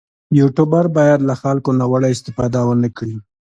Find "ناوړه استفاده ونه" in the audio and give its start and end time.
1.79-2.89